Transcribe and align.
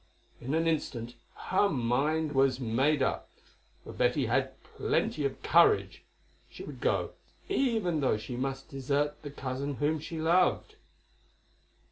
In 0.41 0.55
an 0.55 0.65
instant 0.65 1.13
her 1.35 1.69
mind 1.69 2.31
was 2.31 2.59
made 2.59 3.03
up, 3.03 3.29
for 3.83 3.93
Betty 3.93 4.25
had 4.25 4.59
plenty 4.63 5.25
of 5.25 5.43
courage. 5.43 6.01
She 6.49 6.63
would 6.63 6.81
go, 6.81 7.11
even 7.49 7.99
though 7.99 8.17
she 8.17 8.35
must 8.35 8.69
desert 8.71 9.21
the 9.21 9.29
cousin 9.29 9.75
whom 9.75 9.99
she 9.99 10.19
loved. 10.19 10.73